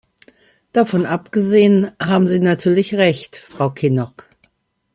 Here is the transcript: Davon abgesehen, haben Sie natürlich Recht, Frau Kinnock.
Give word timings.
Davon 0.73 1.05
abgesehen, 1.05 1.91
haben 2.01 2.27
Sie 2.27 2.39
natürlich 2.39 2.95
Recht, 2.95 3.37
Frau 3.37 3.69
Kinnock. 3.69 4.27